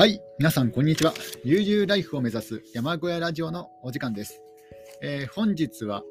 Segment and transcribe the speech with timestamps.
[0.00, 1.12] はい、皆さん、こんにちは。
[1.44, 4.40] 悠々ライフを目指す山小屋ラジオのお時間です。
[5.02, 6.04] えー本日は、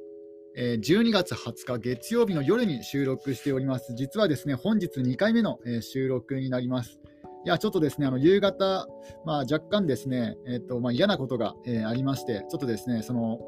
[0.55, 3.95] えー12月20日月曜日の夜に収録しております。
[3.95, 6.99] 実はですね、本日2回目の、えー収録になります。
[7.45, 8.87] いや、ちょっとですね、あの夕方、
[9.25, 13.39] まあ、若干ですね、えーとまあ、嫌なことが、えーありまして、ちょっとですね、その、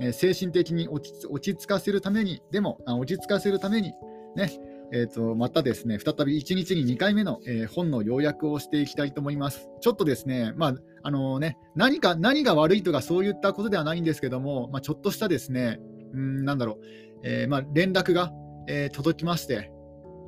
[0.00, 3.94] え精神的に落ち落ち着かせるために、でも、あ落ち着かせるために、
[4.36, 4.52] ね、
[4.92, 9.68] えー、とまたですね、再び1日に2回目の、えー本の要約をしていきたいと思います。
[9.80, 15.78] ちょっとですね、まああのね何か何が悪いとかそういったことではないんですけども、まあ、ちょっとしたですね、
[16.12, 16.84] うんなんだろう、
[17.22, 18.32] えーまあ、連絡が、
[18.66, 19.70] えー届きまして、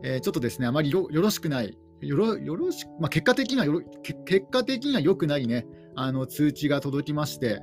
[0.04, 3.80] えーちょっとですね、あまりよよろしくない、よろよろしまあ、結果的にはよろ
[4.24, 7.60] 結果的には良くないね、あの通知が届きまして、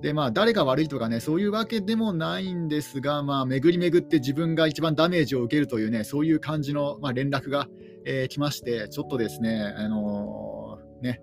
[0.00, 7.68] でまあ、誰が悪いとかね、そういうわけでもないんですが、まあ、巡り巡って自分が一番ダメージを受けるというね、そういう感じの、まあ、連絡が、
[8.06, 11.20] えー来まして、ちょっとですね、あのーね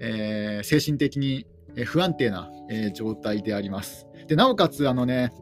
[0.00, 1.46] えー精神的に
[1.86, 4.06] 不安定な、えー状態であります。
[4.28, 5.32] でなおかつ、あのね、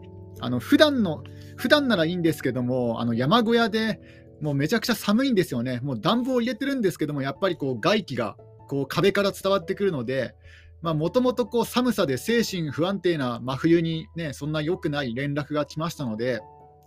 [0.41, 1.25] あの普段の
[1.57, 4.01] 普段ならいいんですけども、あの山小屋で
[4.41, 5.81] もうめちゃくちゃ寒いんですよね。
[5.83, 8.37] もう暖房を入れてるんですけども、やっぱりこう外気が
[8.69, 10.35] こう壁から伝わってくるので、
[10.83, 16.41] もともと寒さで精神不安定な真冬に、ね、そんな良くない連絡が来ましたので、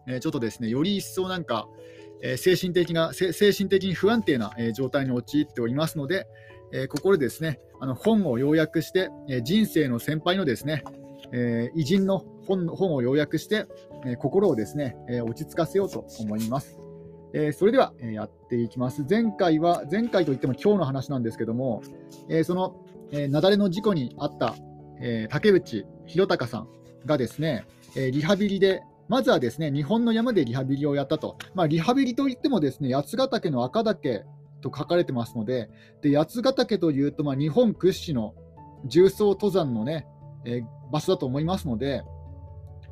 [0.07, 1.67] えーちょっとですね、より一層なんか、
[2.21, 6.27] えー精神的な精神的に不安定な、えー状態に陥っておりますので、
[6.71, 10.83] えーここでですね、あの本を要約して、えー人生の先輩のですね、
[11.31, 13.67] えー偉人の本本を要約して、
[14.05, 16.79] えー心をですね、えー落ち着かせようと思います。
[17.33, 19.05] えーそれでは、えーやっていきます。
[19.07, 21.83] 前回は、前回といっても今日の話なんですけども、
[22.29, 22.82] えーその、
[23.13, 24.55] えー、雪崩の事故にあった、
[24.99, 26.67] えー竹内弘隆さん
[27.05, 31.37] がですね、えーリハビリで、まずはですね、日本の山でリハビリをやったと。
[31.53, 34.25] まあ、リハビリといってもですね、八ヶ岳の赤岳
[34.61, 35.69] と書かれてますので、
[36.01, 38.33] で八ヶ岳というと、まあ、日本屈指の
[38.85, 40.07] 重装登山のね、
[40.45, 42.03] えー場所だと思いますので、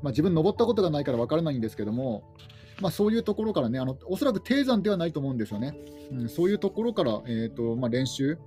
[0.01, 2.23] まあ、自分登ったことがないから分からないんですけども、
[2.81, 5.75] まあ、そういうところからね、あのおそらく低山ではないと思うんですよね。
[6.11, 8.39] うん、そういうところから、えーとまあ、練習、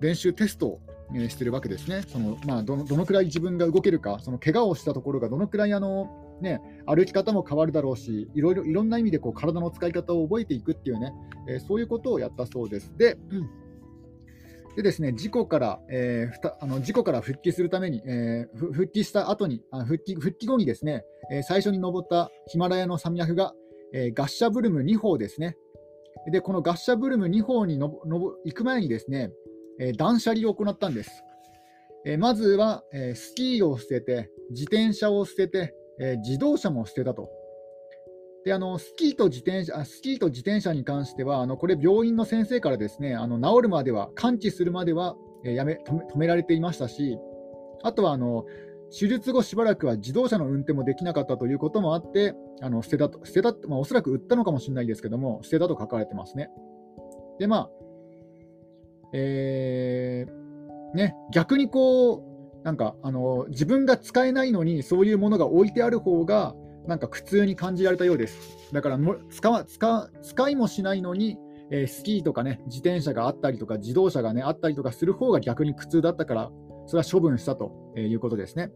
[0.00, 0.80] 練習テストを、
[1.14, 2.02] えーしてるわけですね。
[2.08, 6.08] そのまあ、どのどのくらい自分が動けるか、その怪我をしたところがどのくらいあの、
[6.40, 11.12] ね、歩き方も変わるだろうし、いろいろいろんな意味でこう体の使い方を覚えていくっていうね、
[11.48, 12.92] えーそういうことをやったそうです。
[12.96, 13.50] で、うん
[14.76, 21.02] でですね、事故から、えーふたあの事故から復帰するために、えー復帰した後にあ復帰、復帰後にですね、
[21.32, 23.54] えー最初に登ったヒマラヤの山脈が、
[23.94, 25.56] えーガッシャブルム2峰ですね。
[26.30, 29.30] で、このガッシャブルム2峰にのぼのぼ行く前にですね、
[29.78, 31.24] え断捨離を行ったんです。
[32.04, 37.28] えまずは、えスキーを捨てて、自転車を捨てて、え自動車も捨てたと。
[38.44, 47.18] であのスキーと自転車あスキーと自転車に関しては、あのこれ、病院の先生からですねあの治るまでは、完治するまでは、えやめ止め止められていましたし、
[47.82, 48.44] あとはあの
[48.90, 56.50] 手術後しばらくは自動車の運転もできなかったということもあって、あの捨てたと、捨てたまあ、おそらく売ったのかもしれないですけども、捨てたと書かれてますね。
[57.38, 57.70] で、まあ、
[59.18, 66.54] えーね、逆にこう、なんかあの自分が使えないのに、そういうものが置いてある方が、
[66.86, 68.72] なんか苦痛に感じられたようです。
[68.72, 71.38] だからも使わ使使いもしないのに、
[71.70, 76.50] えースキーとかね、自転車があったりとか、自動車がね、あったりとかする方が逆に苦痛だったから、
[76.86, 78.70] それは処分したとえいうことですね。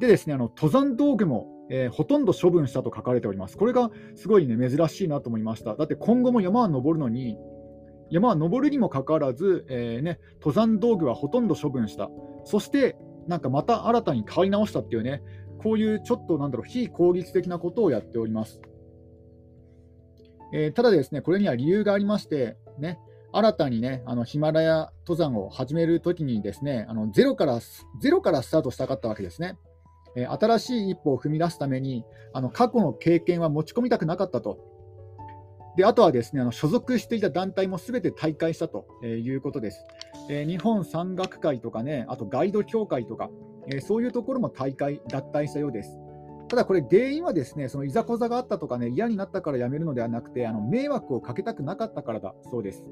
[0.00, 3.56] でですね、あの登山道具も、えーほとんど処分したと書かれております。
[3.56, 5.76] これがすごいね、珍しいなと思いました。
[5.76, 7.36] だって今後も山は登るのに、
[8.10, 12.10] 山は登るにもかかわらず、えーね、登山道具はほとんど処分した。
[12.44, 15.22] そして、なんかまた新たに買い直したっていうね、
[15.58, 18.60] こういうちょっとなんだろう、非効率的なことをやっております。
[20.52, 22.98] えーただですね、これには理由がありまして、ね、
[23.32, 27.58] 新たにね、あのヒマラヤ登山を始めるときにですね、あのゼロから
[28.00, 29.58] ゼロからスタートしたかったわけですね。
[30.16, 34.73] えー新しい一歩を踏み出すために、あの過去の経験は持ち込みたくなかったと。
[35.76, 39.84] であとはですね、あの所属していた団体もすべて退会したとえーいうことです。
[40.30, 43.30] えー日本山岳会とかね、あとガイド協会とか、
[43.66, 45.98] えーそういうところも退会、脱退したようです。
[46.48, 52.84] ただこれ、原因はですね、そのいざこざがあったとかね、嫌になったから辞めるのではなくて、あの迷惑をかけたくなかったからだそうです。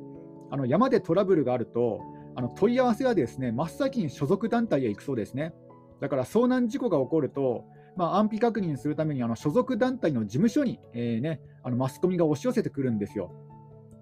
[0.50, 2.00] あの山でトラブルがあると、
[2.34, 5.54] あの問い合わせはですね、真っ先に所属団体へ行くそうですね。
[6.00, 7.64] だから遭難事故が起こると、
[7.96, 13.30] まあ、安否確認するためにあの所属団体の事務所に、えーね、あのマスコミが押し寄せてくるんですよ。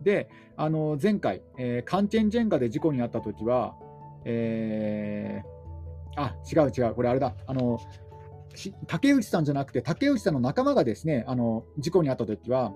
[0.02, 3.74] で、あの前回、えーカンチェンジェンガで事故に遭ったときは、
[4.24, 7.78] えーあ、違う違う、これあれだ、あの
[8.86, 12.72] 竹内さんじゃなくて、竹内さんの仲間がですね、あの事故に遭ったときは、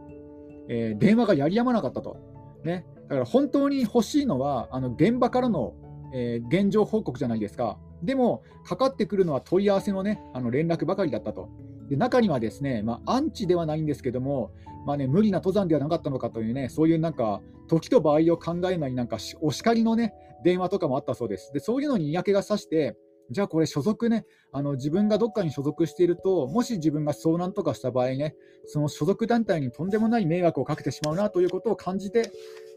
[0.68, 2.16] えー電話がやりやまなかったと。
[2.64, 5.74] ねだから本当に欲しいのは、あの現場からの、
[6.12, 7.78] えー、現状報告じゃないですか。
[8.04, 11.48] でも、かかってくるのは問い合わせの,、ね、あの連絡ばかりだったと。
[11.88, 14.52] で中にはですね、まあ、アンチではないんですけども、
[14.86, 20.14] まあね、無理な登山ではなかったのかというね、そういうなんか、時と場合を考えないなんかお叱りのね、
[20.44, 21.52] 電話とかもあったそうです。
[21.52, 22.96] で、そういうのに嫌気がさして、
[23.30, 28.34] じゃあこれ所属ね、あの自分がどっかに所属していると、もし自分が遭難とかした場合ね、
[28.66, 32.30] その所属団体にとんでもない迷惑をかけてしまうなということを感じて、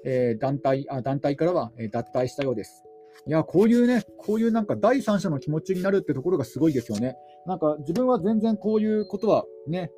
[0.06, 2.87] えー、団体あ団体からは脱退したようです。
[3.26, 7.16] いや、こういうね、こういうなんか第三者の気持ちになるってところがすごいですよね。
[7.46, 9.92] なんか自分は全然こういうことはね、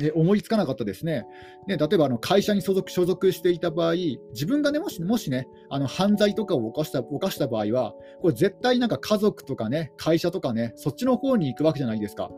[0.00, 1.24] え思いつかなかったですね。
[1.66, 3.94] ね例えばあの会社に所属所属していた場合、
[4.32, 12.30] 自分がね、もしもしね、あの犯罪とかを犯した犯した場合は、これ絶対なんか家族とかね、会社とかね、そっちの方に行くわけじゃないですか。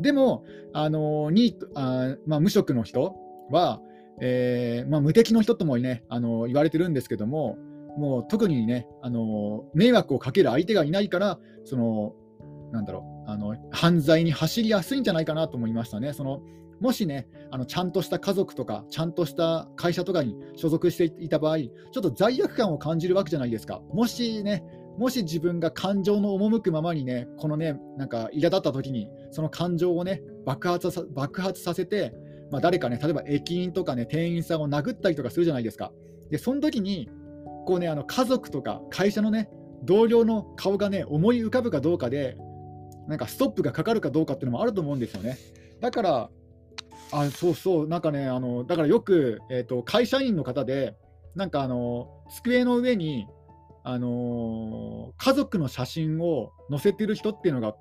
[0.00, 0.44] でも、
[0.74, 3.14] あのにあまあ、無職の人
[3.50, 3.80] は、
[4.20, 7.56] えー、まあ、無敵の人ともね、あの言われてるんですけども、
[7.96, 12.14] もう特にね、あの迷惑をかける相手がいないから、その
[12.72, 16.12] なんだろうあの犯罪に走りやすいんじゃないかなと思いましたね。
[16.12, 16.40] その
[16.80, 23.80] もしね、あのちゃんとした家族とか、ちゃんとした会社とかに所属していた場合、ちょっと罪悪感を感じるわけじゃないですか。
[23.92, 24.64] もしね、
[24.98, 32.12] もし自分が感情の赴くままにね、このね、なんか苛立った時に、その感情をね、爆発さ爆発させて、
[32.50, 35.92] まあ、誰かね、例えば駅員とかね、店員さんを殴ったりとかするじゃないですか。
[36.30, 37.08] で、その時に、
[37.66, 39.48] こうね、あの家族とか会社のね、
[39.82, 42.36] 同僚の顔がね、思い浮かぶかどうかで、
[43.08, 45.36] なんかストップがかかるかどうかっていうのもあると思うんですよね。
[45.80, 46.30] だから、
[47.12, 50.96] あそうそう、なんかね、あのだからよく、えーと、会社員の方で、
[51.34, 53.26] なんかあの机の上に、
[53.84, 57.74] あの家族の写真を載せてる人っていうのが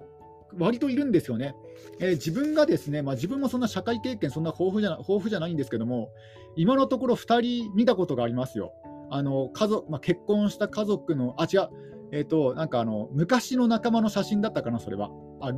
[0.58, 1.56] 割といるんですよね。
[2.00, 6.10] えー、自分がですね、まあ、自分もそんな社会経験、そんな豊富じゃ豊富じゃないんですけども、
[6.56, 8.74] 今のところ2人見たことがありますよ。
[9.12, 11.70] あの家族まあ、結婚した家族の、あ、違う、
[12.12, 15.10] えっ、ー、と、なんかあの昔の仲間の写真だったかな、それは。
[15.42, 15.52] あ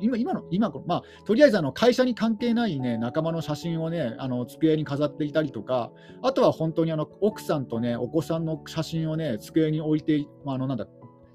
[0.00, 5.90] 今今の、今、まあ、とりあえずあの会社に関係ない、ね、仲間の写真をね、あの机に飾っていたりとか、
[6.22, 10.86] あとは本当にあの奥さんとね、お子さんの写真をね、机に置いて、まあ、あのなんだ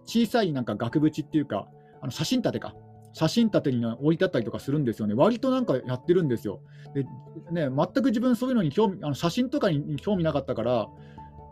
[0.06, 1.68] 小さいなんか額縁っていうか、
[2.01, 2.75] あの写真立てか、
[3.13, 5.13] 写真立てに置いてあったりとかするんですよね。
[5.13, 6.59] 割となんかやってるんですよ。
[6.94, 7.03] で
[7.51, 10.88] ね、全く自分そういうのに興味、あの写真とかに興味なかったから、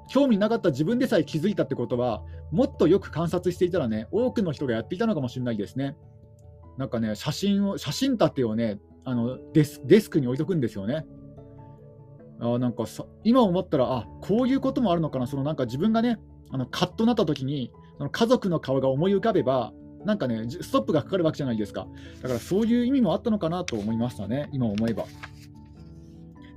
[0.09, 2.21] 興味なかった自分でさえ気づいたってことは、
[2.51, 5.95] もっとよく観察していたらね、多くの人がやっていたのかもしれないですね。
[6.77, 11.05] なんかね、写真を、写真立てをね、あのデスデスクに置いとくんですよね。
[12.39, 16.19] あなんかさ今思ったら、あこういうこともあるのかな、そのなんか自分がね、
[16.51, 19.73] あのカッとなった時に、その家族の顔が思い浮かべば、
[20.05, 21.87] なんかね、ストップがかかるわけじゃないですか。
[22.21, 25.05] だからそういう意味もあったのかなと思いましたね、今思えば。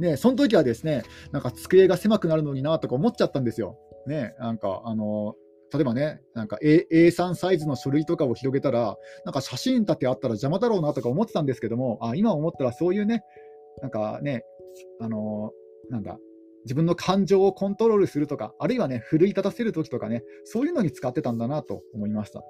[0.01, 1.03] で、その時はですね、
[1.33, 3.79] なんか机が狭くなるのになとか思っちゃったんですよ。
[4.07, 5.35] ね、なんかあの
[5.73, 13.23] 例えばね、なんか A A3 サイズの書類とかを広げたら、なんか写真立てあったら邪魔だろうなとか思ってたんですけども、あ今思ったらそういうね、
[13.83, 14.45] なんかね、
[15.01, 15.51] あの、
[15.91, 16.19] なんだ、
[16.65, 22.43] 自分の感情をコントロールするとか、あるいはね、奮い立たせるときとかね、そういうのに使ってたんだなと思いました。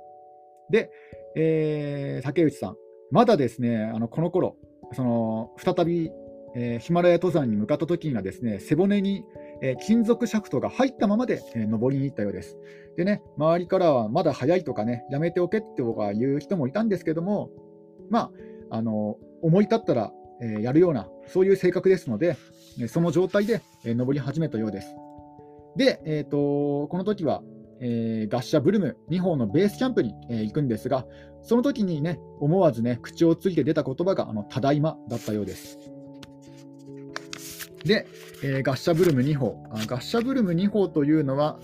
[0.71, 0.91] で、
[1.37, 2.77] えー、竹内さん、
[3.11, 4.57] まだですね、あのこの頃
[4.93, 6.11] その再び、
[6.57, 9.25] えー、ヒマラヤ登山に向かった時にはですね、背骨に
[9.63, 12.59] えー、金属シャフトが入ったままで、えー、登りに行ったようです。
[12.97, 15.83] でね、周りからはまだ早いとかね、やめておけって
[16.15, 17.51] 言う人もいたんですけども、
[18.11, 18.31] ま
[18.71, 22.37] あ、あの思い立ったら、え、やるような、そういう性格ですので、
[22.89, 24.95] その状態で、え登り始めたようです。
[25.77, 27.43] で、えーと、この時は、
[27.81, 31.07] えー、ガッシャブルム2号のベースキャンプに、えー、行くんですが、
[31.43, 35.96] その時にね、思わずね、口をついて出た言葉が、あの、ただいまだったようです。
[37.87, 38.07] で、
[38.43, 39.63] えー、ガッシャブルム2号。
[39.87, 41.59] ガッシャブルム2号というのは、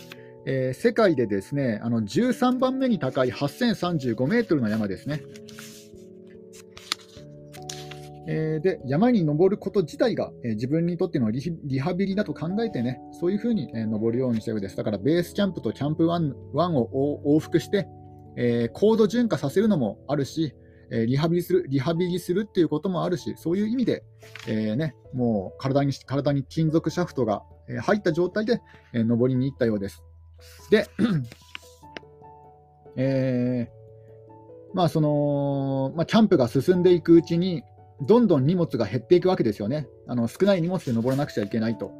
[0.47, 5.23] えー、世界でですねあの13番目に高い8035メートルの山ですね。
[8.29, 14.76] えー、で山に登ること自体が、えー、自分にとってのリハビリだと考えてね、そういうふうに、えー、登るようにしたようです。
[14.76, 17.88] だからベースキャンプとキャンプ1 1を往復して、
[18.37, 20.55] え高度順化させるのもあるし、
[20.91, 24.05] えリハビリする、リハビリするっていうこともあるし、そういう意味で、
[24.47, 27.43] えー、ね、もう体に体に金属シャフトが
[27.83, 28.61] 入った状態で、
[28.93, 30.03] えー、登りに行ったようです。
[30.71, 30.87] で、
[32.97, 37.62] えー、まあその、まあ、キャンプが進んでいくうちに、
[38.03, 39.87] どんどん荷物が減っていくわけですよね。
[40.09, 41.93] あの少ない荷物で登らなくちゃいけないと。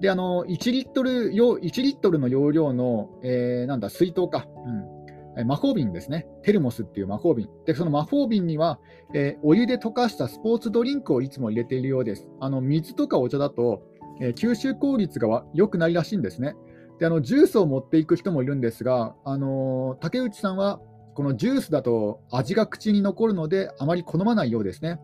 [0.00, 4.95] で、あの1リットル1リットルの容量の、えー、なんだ水筒か、うん、
[5.44, 6.26] 魔法瓶ですね。
[6.42, 7.48] テルモスっていう魔法瓶。
[7.66, 8.78] で、その魔法瓶には、
[9.14, 12.26] えー、お湯で溶かしたスポーツドリンクをいつも入れているようです。
[12.40, 13.82] あの水とかお茶だと、
[14.20, 16.54] えー、吸収効率が良くないらしいんですね。
[16.98, 20.80] であのジュースを持っていく人もいるんですが、あのー、竹内さんは
[21.14, 25.00] このジュースだと味が口に残るのであまり好まないようですね。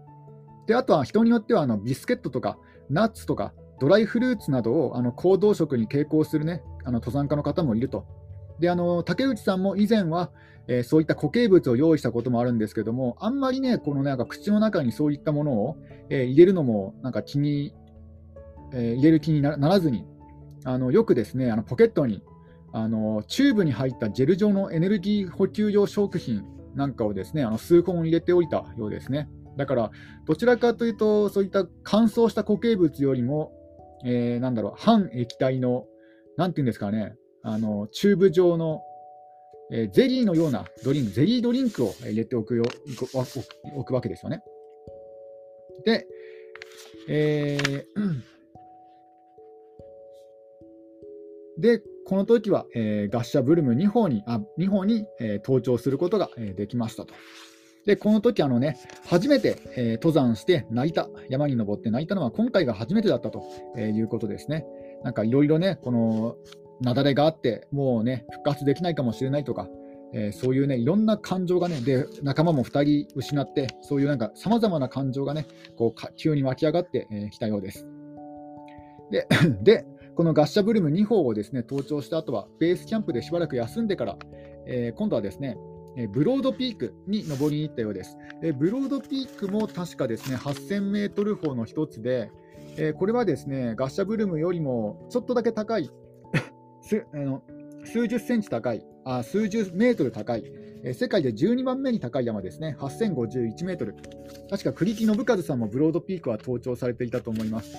[0.67, 2.59] であとは人によってはあのビスケットとか
[2.89, 8.07] ナッツとかドライフルーツなどをあの行動食に傾向する、ね、あの登山家の方もいると。
[8.61, 10.31] であの竹内さんも以前は、
[10.69, 15.77] えー、そういった固形物を用意したこともあるんですけども、あんまりね、このなんか口の中にそういったものを、
[16.09, 17.75] えー、入れるのもなんか気に、
[18.73, 20.07] えー、入れる気にならずに、
[20.65, 22.23] あのよくですねあのポケットに
[22.73, 26.45] あのチューブに入ったジェル状のエネルギー補給用食品
[26.75, 29.29] なんかをですねあの数本入れておいたようですね。
[29.57, 29.91] だから、
[30.27, 33.53] どちらかというと、そういった乾燥した固形物よりも、
[34.05, 35.85] えー、なんだろう、半液体の、
[36.37, 37.15] なんていうんですかね、
[37.45, 38.83] あのチューブ状の、
[39.73, 42.65] えー、ゼリーのようなドリンク、ゼリードリンクを入れておくよ
[43.75, 44.43] 置くわけですよね。
[45.85, 46.07] で、
[47.09, 48.23] えー、
[51.61, 57.15] で、この時は、えー、ガッシャブルム2本にあ2本に、えー、登頂することが、えー、できましたと。
[57.87, 63.43] で、この時あのね、初めて、えー、登山して泣いた、山に登って泣いたのは今回が初めてだったと、
[63.77, 64.65] えいうことですね。
[65.03, 66.37] なんかいろいろね、この
[66.85, 69.69] 雪崩があって、もうね、復活できないかもしれないとか、
[70.15, 75.47] えー、そういうね、いろんな感情がね、で、仲間も2人失って、そういうなんか様々な感情がね、
[75.77, 77.87] こう急に湧き上がってき、えー、たようです。
[79.11, 79.27] で、
[79.63, 84.19] でこのガッシャブルム2号をですね、登頂した後は、ベースキャンプでしばらく休んでから、
[84.67, 85.57] えー、今度はですね、
[85.97, 88.17] えブロードピークに登りに行ったようです。
[88.43, 92.31] えブロードピークも確かですね、8000メートル峰の一つで、
[92.79, 95.91] えこれはですね、ガッシャブルムよりもちょっとだけ高い、
[96.83, 97.43] 数あの
[97.85, 100.45] 数十センチ高いあ、数十メートル高い、
[100.85, 103.97] え世界で12番目に高い山ですね、8051メートル。
[104.49, 107.77] 確か栗木信和さんもブロードピークは登頂されていたと思います。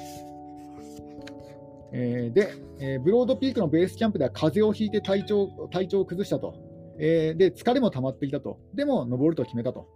[1.93, 6.55] えー、で、えー、ブロードピークのベースキャンプでは風邪をひいて体調体調を崩したと。
[6.99, 8.59] えー、で、疲れも溜まっていたと。
[8.73, 9.87] でも、登ると決めたと。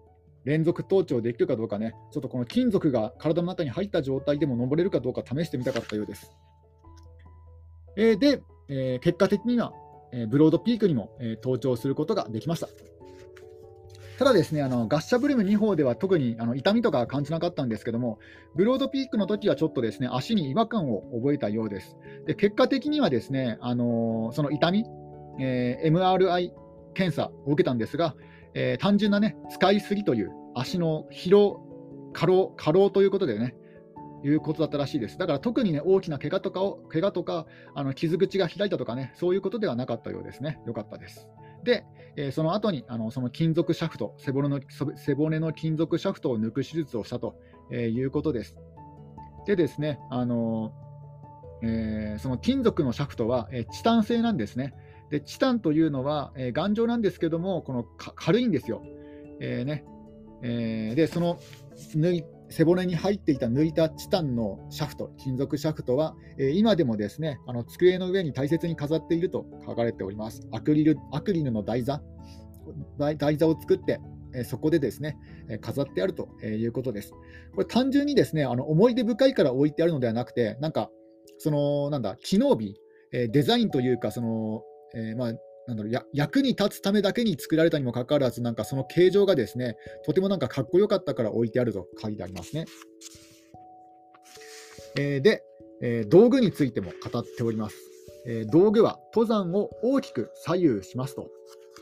[0.46, 6.32] 連続登頂できるかどうかね、ちょっとこの金属が体の中に入った状態でも登れるかどうか試してみたかったようです。
[7.98, 9.74] え、で、えー、結果的には、
[10.12, 12.70] えー、ブロードピークにも、え登頂することができました。
[14.18, 18.18] ただですね、あのガッシャブルム2号では特にあの痛みとか感じなかったんですけども、
[18.56, 21.96] ブロードピークの時はちょっとですね足に違和感を覚えたようです。
[22.26, 24.86] で結果的にはですね、あのその痛み、
[25.40, 26.52] えー、MRI
[26.96, 28.16] 検査を受けたんですが、
[28.56, 31.62] えー、単純な、ね、使いすぎという足の疲労、
[32.14, 33.56] 過労過労ということでね、
[34.24, 35.18] いうことだったらしいです。
[35.18, 37.46] だから特に、ね、大きな怪我とかを怪我とか
[37.76, 40.60] あの傷口が開いたとかね、そういうことではなかったようですね。
[40.66, 41.28] よかったです。
[41.64, 44.60] で、えー、その後にあのその金属シャフト背骨の、
[44.96, 47.36] 背骨の金属シャフトを抜く手術をしたと、
[47.72, 48.56] えー、いうことです。
[49.46, 50.74] でですね、あの
[51.64, 54.74] えー、その金属のシャフトは、えチタン製なんですね。
[55.10, 58.84] でチタンというのは、えー、頑丈なんですけども、この軽いんですよ。
[59.40, 59.86] えーね
[60.44, 61.40] えー、で、その
[61.96, 70.48] 縫い背骨に入っていた抜いたチタンのシャフト、金属シャフトは、えー、今でもですねあの机の上に大切に飾っていると書かれております。
[70.52, 72.02] アクリルアクリルの台座
[72.98, 74.00] 台座を作って、
[74.34, 75.18] えー、そこでですね、
[75.50, 77.12] え、飾ってあるということです。
[77.54, 80.90] これ単純にですねあの思い出深いから置いてあるのではなくて、なんか、
[81.40, 82.76] そのなんだ、機能美、
[83.14, 84.64] えー、デザインというか、その
[84.96, 85.34] えー、まあ、
[85.68, 92.66] なんだろうや役に立つためだけに作られたにもかかわらず、なんかその形状がですね、とてもなんかかっこよかったから置いてあると書いてありますね。
[94.98, 95.44] えー、で、
[95.82, 97.76] えー、道具についても語っております。
[98.26, 101.30] えー、道具は登山を大きく左右しますと。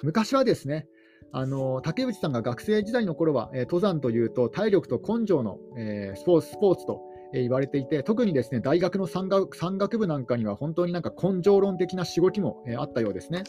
[0.01, 0.88] 昔はですね、
[1.32, 7.01] あの竹内さんが学生時代の頃は、え登山というと体力と根性の、えスポーツスポーツと
[7.34, 13.44] 言われていて、特にですね大学の山岳山岳部なんかには本当になんか根性論的なしごきもあったようですね。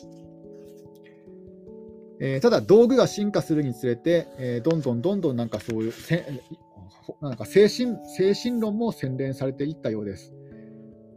[2.19, 5.93] えー、ただ、道具が進化するにつれて、えー、どんどんどんどんなんかそういう
[7.21, 10.33] なんか精神精神論も洗練されていったようです。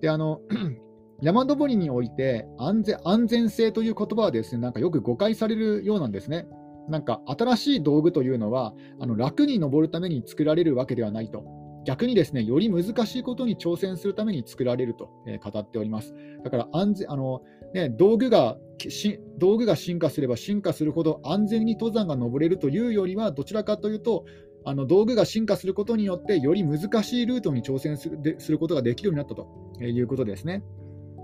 [0.01, 0.41] であの
[1.21, 6.47] 山登りにおいて安全安全性という言葉はですねなんかよく誤解されるようなんですね。
[6.87, 11.43] なんか新しい道具というのはあの楽に登るために作られるわけではないと。
[11.85, 16.13] 逆にですね、より難しいことに挑戦するために作られると、えー、語っております。
[16.43, 17.41] だから安全あの、
[17.73, 18.57] ね、道具が
[19.37, 24.25] 道具が進化すれば進化するほど安全に登山が登れるというよりは、どちらかというと、
[24.65, 29.47] あの道具が進化することによって、より難しいルートに挑戦するですることができるようになったと
[29.83, 30.63] いうことですね。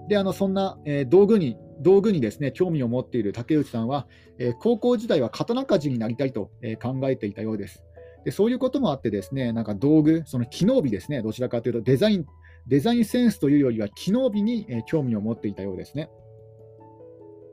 [0.07, 4.07] であのそんな、えー、道具に道具にですね興味を持っている竹内さんは、
[4.38, 7.83] えー、高校時代は刀鍛冶になりたいと、えー、考えていたようです。
[8.25, 12.25] でそういうこともあって、ですねなんか道具、その機能美ですね、どちらかというとデザイン、
[12.67, 16.10] デザインセンスというよりは機能美に、え興味を持っていたようですね。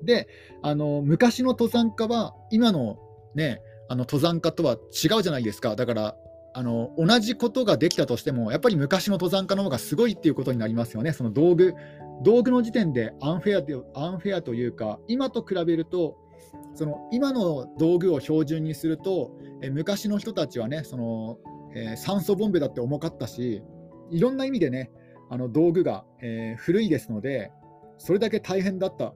[0.02, 0.26] で、
[0.62, 2.98] あの昔の登山家は、今の,、
[3.34, 5.76] ね、あの登山家とは違うじゃないですか。
[5.76, 6.16] だから
[6.54, 11.74] あの同じことができたとしても、やっぱり昔の登山家の方がすごいっていうことになりますよね、その道具、
[12.22, 16.16] 道具の時点でアンフェアでアンフェアというか、今と比べると、
[16.74, 19.32] その今の道具を標準にすると、
[19.62, 21.38] え昔の人たちはね、その
[21.74, 23.62] えー、酸素ボンベだって重かったし、
[24.10, 24.90] いろんな意味でね、
[25.30, 27.50] あの道具が、えー、古いですので、
[27.98, 29.14] それだけ大変だった、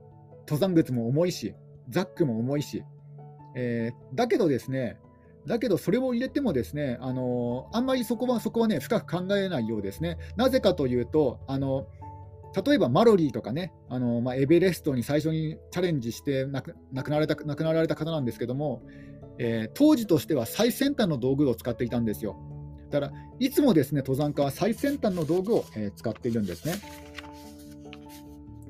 [0.49, 1.55] 登山靴も重いし、
[1.89, 2.85] ザックも重いし、
[3.57, 4.99] えー、だけどですね、
[5.47, 10.19] だけどそれを入れてもですね、あのあんまりそこはそこはね深く考えないようですね。
[10.37, 11.87] なぜかというと、あの
[12.65, 18.83] 例えばマロリーとかね、あのまあ、エベレストに最初にチャレンジして亡く亡くなられた亡くなられた方なんですけども、
[19.39, 22.37] えー、当時としては最先端の道具を使っていたんですよ。
[22.91, 26.77] だから、いつもですね登山家は最先端の道具を、えー、使っているんですね。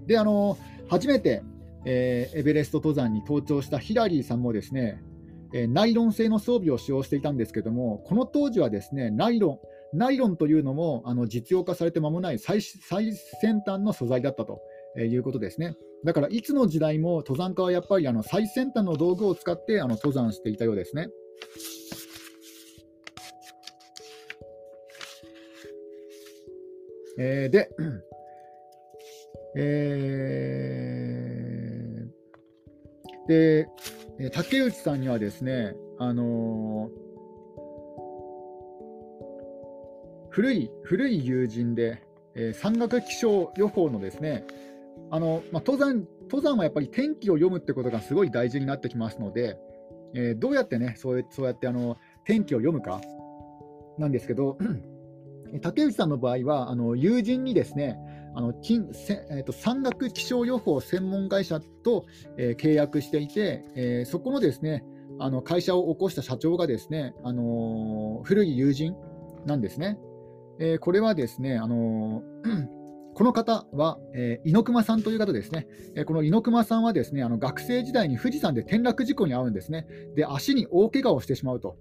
[0.06, 1.42] で、あの初めて、
[1.84, 5.00] えー、エベレスト登山に登頂したヒラリーさんもですね、
[5.52, 9.58] えナイロン製の装備を使用していたんですけども、この当時はですねナイロン、
[9.92, 14.60] ナイロンというのもあの実用化されて間もない最最先端の素材だったと
[14.98, 15.76] いうことですね。
[16.04, 21.08] だからいつの時代も登山家はやっぱりあの最先端の道具を使ってあの登山していたようですね。
[27.18, 27.70] えー、で、
[29.56, 33.66] えー、
[34.18, 37.05] で、竹内さんにはですね、あのー、
[40.36, 42.02] 古い古い友人で、
[42.34, 44.44] えー、山岳気象予報のですね、
[45.10, 49.56] あのまあ、登山登山はやっぱり天気を読むってことがすごい大事になってきますので、
[50.14, 53.00] えー、どうやってね、そうそうやってあの天気を読むか
[53.96, 54.58] なんですけど、
[55.62, 57.96] 竹内さんの場合は、あの友人にですね、
[58.34, 58.90] あの金
[59.30, 62.04] えーと、山岳気象予報専門会社と、
[62.36, 64.84] えー、契約していて、えー、そこのですね
[65.18, 68.94] あの会社を起こした社長がですね、あのー、古い友人
[69.46, 69.98] なんですね。
[70.58, 72.22] えー、これはですね、あの
[73.14, 81.76] この方は、えー、猪熊さんという方ですね、えー、この猪熊さんはですねあの学生時代に富士山で転落事故に遭うんですね、で足に大怪我をしてしまうと。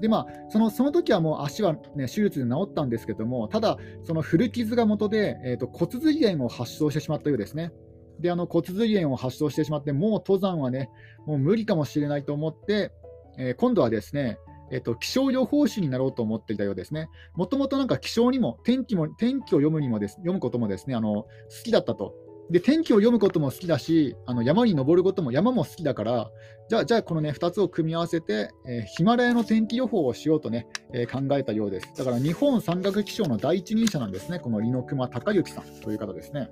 [0.00, 7.72] でまあ、そのその時はもう足は、ね、手術で治ったんですけども、ただ、その古傷が元で、えーと、骨髄炎を発症してしまったようですね。
[8.20, 10.88] であの骨髄炎を発症してしまって、もう登山はね、
[11.26, 12.92] もう無理かもしれないと思って、
[13.38, 14.38] えー、今度はですね、
[14.70, 17.08] えーと、気象予報士になろうと思っていたようですね。
[17.34, 21.28] もともとなんか気象にも天気も、天気を読むにもです読むこともですねあの好
[21.64, 22.14] きだったと。
[22.50, 26.30] で天気を読むことも好きだし、あの山に登ることも山も好きだから、
[26.68, 31.92] じゃあ、じゃあこのね、2つを組み合わせて、えー、ヒマラヤの天気予報をしようとね、えー、考えたようです。
[31.94, 36.48] だから日本山岳気象の第一人者なんですね、この猪熊隆之さんという方ですね。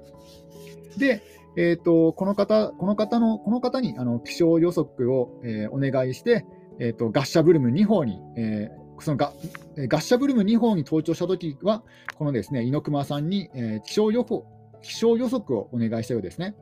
[0.99, 1.23] で、
[1.57, 6.45] えーと、この方この方のこの方にあの気象予測を、えー、お願いして、
[6.79, 9.33] えーと、ガッシャブルム2号に、えー、そのガ
[9.77, 11.83] ガッシャブルム2号に登頂したときは、
[12.17, 14.47] このですね猪熊さんに、えー、気象予報
[14.83, 16.55] 気象予測をお願いしたようですね。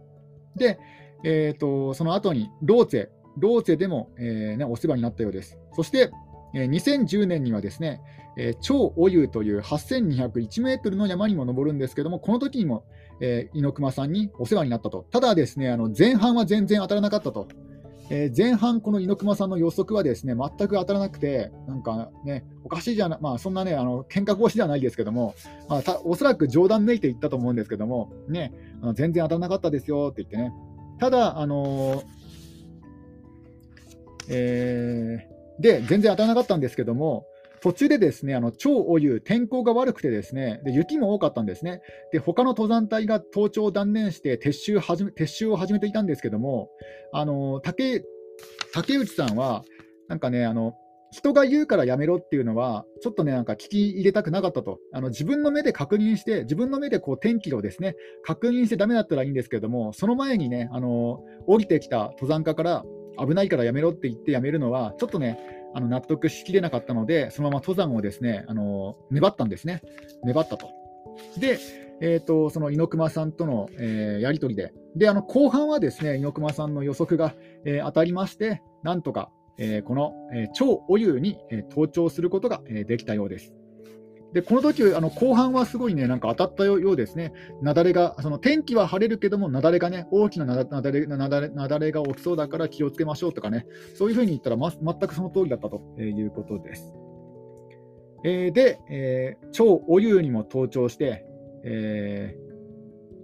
[0.56, 0.78] で、
[1.24, 5.58] えーと、その後にローツェ、ローツェでも、えーね、お世話になったようです。
[5.72, 6.10] そして、
[6.54, 8.00] えー、2010年にはですね、
[8.36, 12.84] えー、超お湯という8201メートルの山にも登るんですけども、この時にも、
[13.20, 15.06] えー、猪熊さんにお世話になったと。
[15.10, 17.48] ただですね、あの前半は全然当たらなかったと。
[18.10, 25.34] えー、前半、この猪熊さんの予測はですね全く当たらなくて、なんかね、おかしいじゃな、まあ、そんなね、あの喧嘩腰ではないですけども、
[25.68, 30.52] まあ、たおそらく冗談抜いていったと思うんですけども、ね、あの全然当たらなかったですよって言ってね、
[30.98, 32.04] ただ、あのー、
[34.28, 37.26] えー、で、全然当たらなかったんですけども、
[37.64, 41.80] 途中でですね、あの超お湯、天候が悪くてですねで、雪も多かったんですね。
[42.12, 46.68] で、他の登山隊が登頂を断念して撤収始め撤収を始めていたんですけども、
[47.14, 48.04] あの竹
[48.74, 49.64] 竹内さんは、
[50.08, 50.74] なんかね、あの
[51.10, 54.78] 人が言うからやめろっていうのは、ちょっとね、なんか聞き入れたくなかったと。
[54.92, 62.84] あの自分の目で確認して、自分の目でこう天気をですね、確認してダメだったらいいんですけども、その前にね、あの降りてきた登山家から
[63.18, 65.38] 危ないからやめろって言ってやめるのは、ちょっとね、
[65.74, 69.82] あの納得しきれなかったので、そのまま登山をですね、あの粘ったんですね。
[70.24, 70.70] 粘ったと。
[71.38, 71.58] で、
[72.00, 77.34] えーと、その猪熊さんとの、えー、やり取りで、であの後半はですね猪熊さんの予測が、
[77.64, 83.54] えー、当たりまして、なんとか、えー、この、え超お湯に、え登頂することが、えできたようです。
[84.34, 87.32] でこの時あの後半はすごいね、なんか当たったようですね。
[87.62, 96.92] 雪崩が、その天気は晴れるけども、雪崩がね、大きな雪崩なだれなだれが起きそうだから気をつけましょうとかね、そういうふうに言ったら、ま、全くその通りだったということです。
[98.24, 101.24] えー、で、えー、超お湯にも登頂して、
[101.62, 102.44] えー、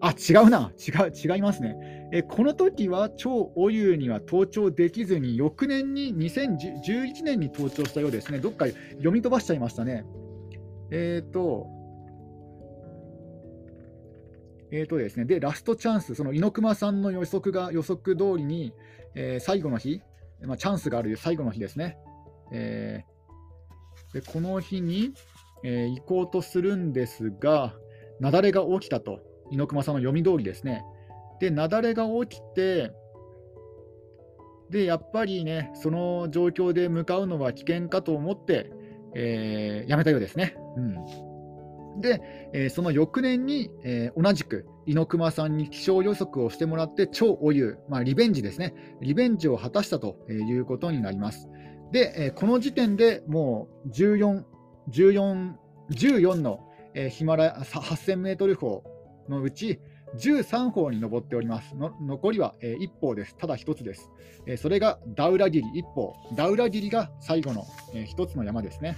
[0.00, 1.74] あ、違うな、違う、違いますね。
[2.12, 8.38] え、この時は超お湯には登頂できずに、翌年に2011年に登頂したようですね。
[8.38, 10.04] どっか読み飛ばしちゃいましたね。
[10.90, 11.66] えっ、ー、と、
[14.72, 18.72] えーとですね、で、ラストチャンス、その猪熊さんの予測が予測通りに、
[19.14, 20.02] えー、最後の日、
[20.42, 21.98] まあ、チャンスがある最後の日ですね。
[22.52, 25.12] えー、でこの日に、
[25.64, 27.74] えー、行こうとするんですが、
[28.20, 30.84] 雪崩が起きたと、猪熊さんの読み通りですね。
[31.40, 32.92] で、雪崩が起きて、
[34.70, 38.70] で、やっぱりね、その状況で向かうのは危険かと思って、
[39.16, 40.56] えー、やめたようですね。
[40.76, 41.30] うん
[41.98, 42.20] で、
[42.52, 51.48] えー、その翌年に、えー、同じく猪熊さんに気象予測をしてもらって超お湯、まあ、リベンジですね、リベンジを果たしたということになります。
[51.92, 54.44] で、えー、この時点でもう14、
[54.90, 55.54] 14、
[55.90, 56.60] 14の、
[56.94, 58.82] えー、ヒマラヤ8000メートル峰
[59.28, 59.80] のうち
[60.16, 61.74] 13峰に登っております。
[62.02, 63.36] 残りは、えー、1峰です。
[63.36, 64.10] ただ1つです、
[64.56, 66.36] それがダウラギリ1峰。
[66.36, 68.96] ダウラギリが最後の、えー、1つの山ですね。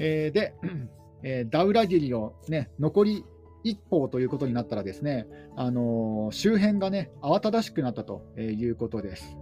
[0.00, 0.54] えー、で、
[1.22, 3.24] えー、ダウラギリを、ね、残り
[3.62, 9.36] 一方ということになったらですね、あのー、周辺がね、慌ただしくなったということです。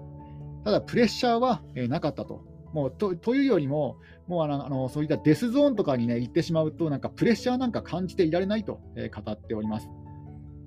[0.64, 2.44] ただ、プレッシャーは、えー、なかったと。
[2.74, 9.88] もうとというよりも、もうあのあのそういったデスゾーンとかに、ね、行ってしまうと、なんかプレッシャーなんか感じていられないと、えー、語っております。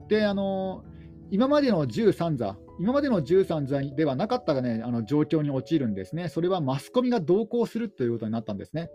[0.07, 0.83] で、あの
[1.29, 6.27] 今までの13座、今までの13座ではなかったが、ね、あの状況に陥るんですね。
[6.27, 8.89] それはマスコミが同行するということになったんですね。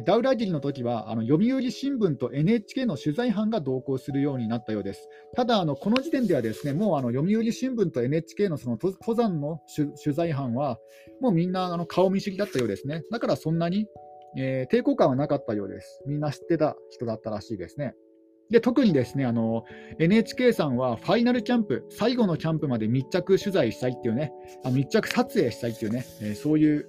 [0.00, 5.08] ダウラギリの時はあの読売新聞と NHK の取材班が同行するようになったようです。
[5.36, 10.78] ただ、あのこの時点ではですねもうあの読売新聞と NHK のその登山の取材班は
[11.20, 13.02] もうみんなあの顔見知りだったようですね。
[13.10, 13.86] だからそんなに、
[14.38, 16.02] えー、抵抗感はなかったようです。
[16.06, 17.94] みんな知ってた人だったらしいですね。
[18.50, 19.64] で特にですねあの
[19.98, 24.32] NHK さんはファイナルキャンプ、最後のキャンプまで密着取材したいっていうね、
[24.64, 26.88] あ密着撮影したいっていうね、えー、そういう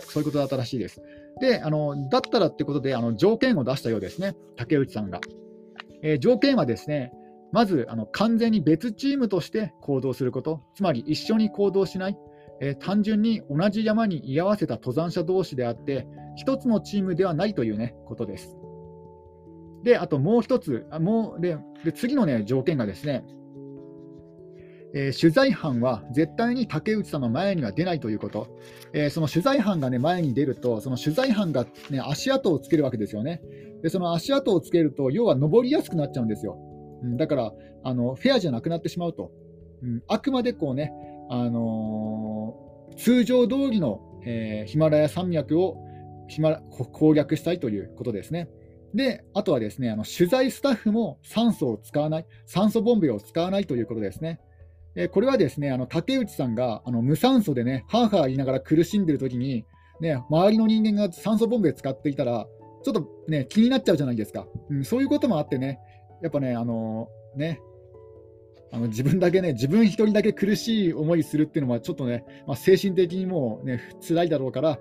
[0.00, 1.00] そういうことだったらしいです。
[1.40, 5.20] で、あのだったらってことであの条件を出したようですね、竹内さんが。
[6.02, 7.12] えー、条件はですね、
[7.52, 12.18] まずあの完全に別チームとして行動すること、つまり一緒に行動しない、
[12.60, 18.56] えー、単純に同じ山に居合わせた登山者同士であって、一つのチームではないという、ね、ことです。
[19.82, 21.58] で、あともう一つ、あもうで
[21.94, 23.24] 次の、ね、条件がですね、
[24.94, 28.48] えー、取材班は絶対に竹内さんの前には出ないということ、
[28.92, 33.42] えー、その取材班が、ね、前に出ると、その取材班が、ね、足跡をつけるわけですよね。
[33.82, 36.56] でその足跡をつけると、要は登りやすくなっちゃうんですよ。
[37.02, 37.52] うん、だから
[37.82, 39.32] あの、フェアじゃなくなってしまうと。
[39.82, 40.92] うん、あくまでこうね、
[41.28, 45.76] あのー、通常通りの、えー、ヒマラヤ山脈を
[46.92, 48.48] 攻略したいということですね。
[48.94, 54.40] で、あとはですね、あの取材スタッフも酸素を使わない、酸素ボンベを使わないということですね。
[54.96, 59.64] えこれはですね、あの竹内さんがあの無酸素でね、はーはー言いながら苦しんでるときに、
[60.00, 62.46] ね、周りの人間が酸素ボンベ使っていたら、
[62.84, 64.46] ちょっとね、気になっちゃうじゃないですか。
[64.70, 65.80] うん、そういうこともあってね、
[66.22, 67.60] やっぱね、あのー、ね、
[68.72, 74.78] あの自分だけね、自分一人だけ苦しい思いするっていうのは、ちょっとね、まあ、精神的にもうね、辛いだろうから、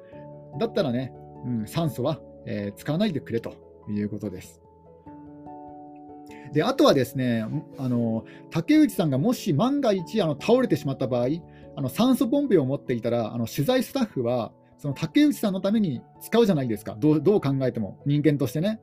[0.59, 1.13] だったらね、
[1.45, 3.53] うん、酸素は、えー、使わないでくれと
[3.87, 4.62] いうことです。
[6.53, 7.45] であとはですね
[7.77, 11.27] あの竹内さんがもし万が一あの倒れてしまった場合
[11.75, 18.79] あの酸素ボンベを持っていたらあの取材スタッフはその竹内さんのために使うじゃないですかどう考えても人間としてね。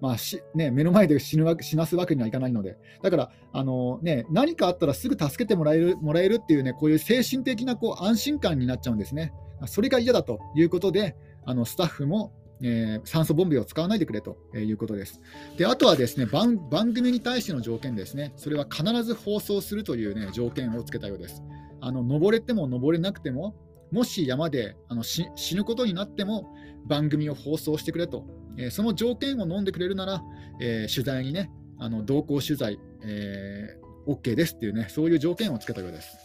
[0.00, 9.32] まあしね、目の前で死ぬわ死なすわけにはいかないので、だからあの、ね、何かあったらすぐ助けてもらえるもらえるっていうね、こういう精神的なこう安心感になっちゃうんですね。
[9.66, 12.32] それが嫌だということで、あのスタッフも
[12.62, 15.20] えー、酸素ボンベを使わないでくれということです。
[15.56, 16.58] であとはですね番
[16.94, 21.42] 組に対しての条件ですね、それは必ず放送するという、ね、条件をつけたようです。
[21.80, 23.54] あの登れても登れなくても、
[23.90, 26.54] もし山であの死ぬことになっても
[26.86, 28.24] 番組を放送してくれと、
[28.56, 30.22] えー、その条件を飲んでくれるなら、
[30.60, 36.16] えー、取材にね、あの同行取材、えー、OK ですっていうね、そういう条件をつけたようです。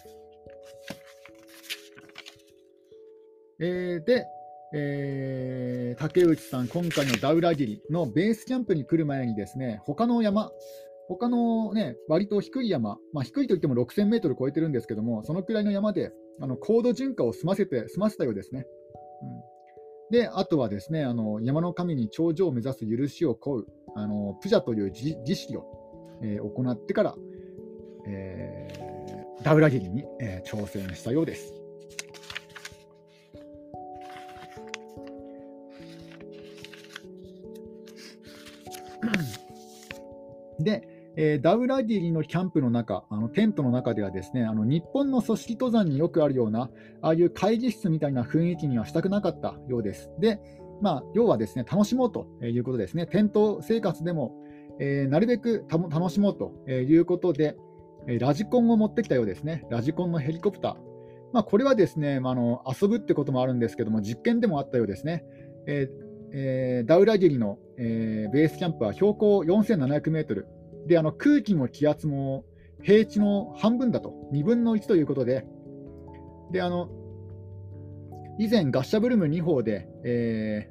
[3.59, 4.27] えー、で、
[4.73, 10.51] えー、竹内さん、今回のダウラギリのベースキャンプに来る前にですね、他の山、
[11.07, 18.65] 他のね、割と低い山、まあ、低いといっても6000メートル超えてるんですけども、そのくらいの山で、あの高度循環を済ませて、済ませたようですね。
[20.11, 25.65] うん、で、あとはですね、あの山の神に頂上を目指す許しを請う、あのプジャという儀式を、
[26.21, 27.15] えー、行ってから、
[28.05, 31.56] えー、ダウラギリに、えー、挑戦したようです。
[40.67, 40.81] で、
[41.15, 46.69] えー、ダウラディリのキャンプの中、あのテントの中ではですね、あの日本の組織登山によくあるような、
[47.01, 50.11] ああいう会議室みたいな雰囲気にはしたくなかったようです。
[50.19, 50.41] で、
[50.81, 53.07] まあ、要はですね、楽しもうということですね。
[53.07, 54.35] テント生活でも、
[54.79, 57.55] えー、なるべく楽しもうということで、
[58.19, 59.65] ラジコンを持ってきたようですね。
[59.69, 60.75] ラジコンのヘリコプター。
[61.31, 65.23] まあ、これはですね、まあ、の遊ぶってこともあるんですけども、実験でもあったようですね。
[65.67, 70.47] えーえー、ダウラギリの、えー、ベースキャンプは標高4700メートル。
[70.87, 72.45] で、あの空気も気圧も
[72.81, 75.45] 平地の半分だと、2分の1ということで、
[76.51, 76.89] であの
[78.39, 80.69] 以前、ガッシャブルム2号で、え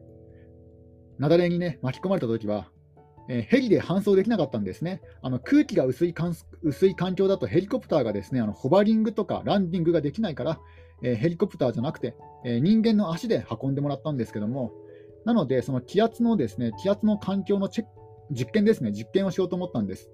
[1.19, 2.71] ー、雪崩に、ね、巻き込まれたときは、
[3.29, 5.01] えー、ヘリで搬送できなかったんですね。
[5.21, 6.15] あの空気が薄い
[6.63, 10.61] 薄い環境だとヘリコプターがですねあのホバリングとかランディングができないから、
[11.03, 14.73] えー、ヘリコプターじゃなくて、え、人間の足で運んでもらったんですけども、
[15.25, 17.93] なので、その気圧のですね気圧の環境のチェック
[18.31, 20.11] 実験ですね、実験をしようと思ったんです。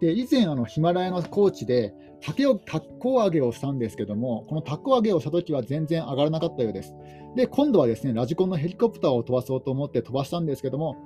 [0.00, 6.94] で以前、あのヒマラヤの高地で竹をタッコ上げをしたんですけども、このタッコ上げをしたときは全然上がらなかったようです。
[7.36, 10.96] で、今度はですねラジコンのヘリコプターを飛ばそうと思って飛ばしたんですけども、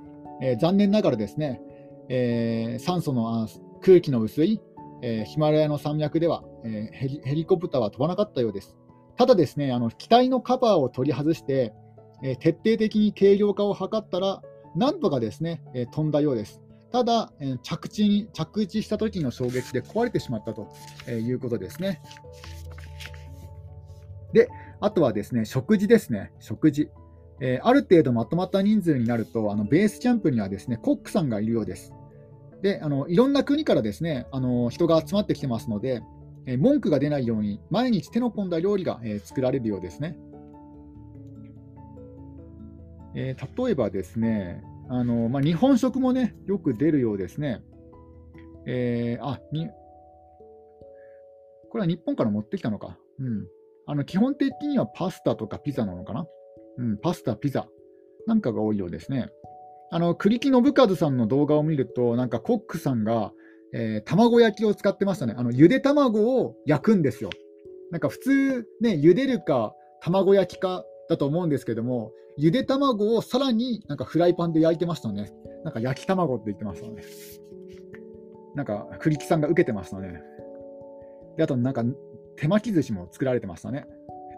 [0.41, 1.61] えー、残念ながらですね、
[2.09, 3.49] えー、酸素の
[3.81, 4.61] 空気の薄い、
[5.03, 8.77] えー、ヒマラヤの山脈では、えヘリヘリコプターは飛ばなかったようです。
[9.17, 11.73] ただですね、あの機体のカバーを取り外して、
[12.23, 14.43] え徹底的に軽量化を図ったら、
[14.79, 16.63] なんとかですね、え飛んだようです。
[16.93, 20.71] ただ、え着地に着地した時の衝撃で壊れてしまったと
[21.11, 22.01] いうことですね。
[24.33, 24.49] で、
[24.81, 26.89] あとはですね、食事ですね、食事。
[27.41, 31.93] えー、ある程度まとまった人数になると、あのベースキャンプにはですねコックさんがいるようです。
[32.63, 36.03] であのいろんな国からですねあの人が集まってきてますので、
[36.47, 40.19] えー、文句が出ないように毎日手の込んだ料理が、えー、作られるようですね。
[43.15, 47.63] え例えばですね、あのまあ、日本食もねよく出るようですね。
[48.67, 49.69] えーあに
[51.71, 52.99] これは日本から持ってきたのか。
[53.19, 53.47] うん、
[53.87, 56.27] あの基本的にはパスタとかピザなのかな。
[56.79, 57.69] うん、パスタ、ピザ
[58.27, 59.29] なんかが多いようですね。
[59.91, 63.33] あの栗木信和さんの動画を見ると、なんかコックさんが、
[63.75, 65.35] えー、卵焼きを使ってましたね。
[65.37, 67.31] あのゆで卵を焼くんですよ。
[67.91, 75.33] なんか普通、ね、茹でるか卵焼きかだと思うんですけども、ゆで卵をさらになんかフライパンで焼いてましたね。
[75.65, 77.03] なんか焼き卵って言ってましたね。
[78.55, 80.23] なんか栗木さんが受けてましたね。
[81.37, 81.85] であとなんか
[82.37, 83.87] 手巻き寿司も作られてましたね。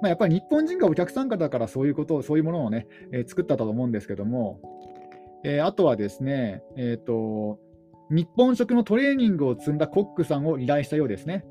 [0.00, 4.60] まあ、やっぱり日本人がお客さん方からそういうことを、そういうものをね、えー、作ったと思うんですけども、
[5.44, 7.58] えー、あとはですね、えっ、ー、と、
[8.10, 11.44] 日本食のトレーニングを積んだコックさんを依頼したようですね。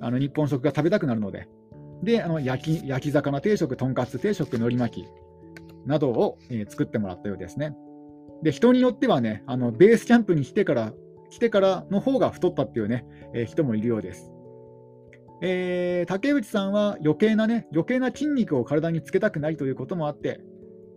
[0.00, 1.48] あの日本食が食べたくなるので。
[2.02, 5.08] で、あの焼き焼き魚定食、とんかつ定食、のり巻き
[5.86, 7.74] などを、えー、作ってもらったようですね。
[8.42, 10.92] で、人によってはね、あのベースキャンプに来てから
[11.30, 14.30] 来てからの方が太ったっていうね、えー、人もいるようです。
[15.40, 20.40] えー、竹内さんは余計なね、余計な筋肉を体につけたくないということもあって、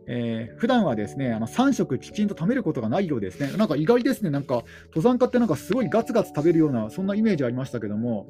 [0.07, 3.57] えー、普段はですね、あの3食きちんと食べることがないようですね。
[3.57, 8.27] なんか意外ですね、なんか登山家ってなんかすごいガツガツ食べるような、そんなイメージありましたけども、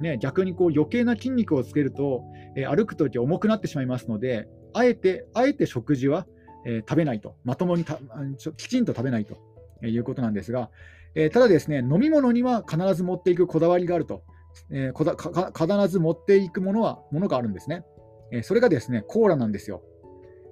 [0.00, 2.22] ね、逆にこう余計な筋肉をつけると、
[2.54, 6.26] えー、歩くとき重くなってしまいますので、あえて、あえて食事は、
[6.64, 7.98] えー、食べないと、まともにた
[8.56, 9.38] きちんと食べないと
[9.84, 10.70] いうことなんですが、
[11.14, 14.22] えただですね、飲み物には必ず持っていくこだわりがあると。
[14.70, 17.84] えー、必ず持っていくものはものがあるんですね。
[18.32, 19.82] え、それがですね、コーラなんですよ。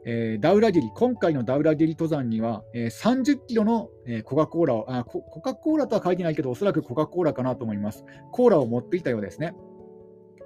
[0.07, 8.05] えー、ダウラゲリ、今回のダウラゲリ登山には、えー、30キロの、えー、コカ・コーラをあコ、コカ・コーラとは書いてないけど、おそらくコカ・コーラかなと思います。
[8.31, 9.55] コーラを持っていたようですね。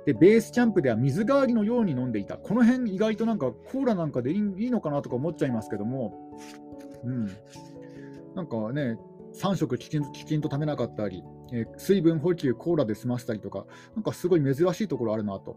[0.07, 2.37] で、ベースキャンプでは水代わりのように飲んでいた。
[2.37, 6.15] この辺、意外となんかコーラなんかでいいのかなとか思っちゃいますけども、
[7.05, 7.27] うん。
[8.35, 8.99] なんかね、
[9.35, 15.57] 3食きちんきちんと食べなかったり、えー、水分補給、コーラで済ませたりとか、なんかすごい珍しいところあるなと。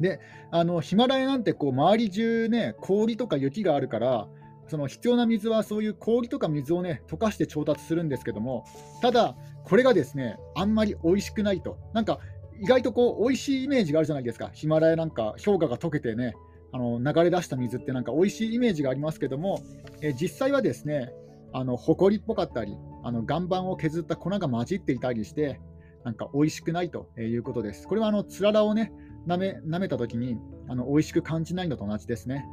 [0.00, 0.20] で、
[0.50, 4.28] あのヒマラヤなんてこう周り中ね、氷とか雪があるから、
[4.68, 8.64] その必要な水はそういう氷とか水をね、溶かして調達するんですけども、
[9.00, 11.78] ただ、これがですね、あんまり美味しくないと。
[11.94, 12.18] なんか
[12.60, 14.50] 意外とこう美味しいイメージがあるじゃないですか。
[14.52, 16.34] ヒマラヤなんか氷河が溶けてね、
[16.72, 19.62] あの流れ出した水ってなんか美味しいイメージがありますけども、
[20.00, 21.12] え実際はですね、
[21.52, 25.60] あの埃っぽかったり、あの岩盤を削った粉が混じっていたりして、
[26.04, 27.86] なんか美味しくないということです。
[27.86, 28.92] これはあのつららをね、
[29.26, 32.46] 舐め舐めたときにあの美味しく感じないのと同じですね。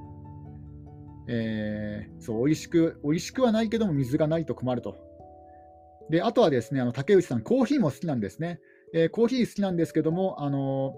[1.27, 4.97] えー、そう美味しく美味しくはないけども水がないと困ると。
[6.09, 8.59] であとはですねあの竹内さん、コーヒーも好きなんですね。
[8.93, 10.95] えー、コーヒー好きなんですけども、あの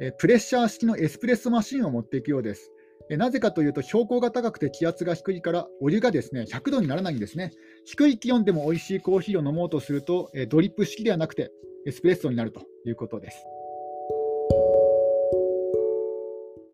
[0.00, 2.70] えー、プレッシャー式のエスプレッソマシンを持っていくようです。
[3.10, 7.52] えなぜかというと、標高が高くて気圧が低いから、お湯がですね100度にならないんですね。
[7.84, 11.50] 低い気温でも美味しいコーヒーを飲もうとすると、えドリップ式ではなくて、
[11.86, 13.44] エスプレッソになるということです。